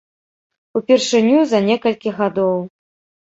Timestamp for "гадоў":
2.21-2.57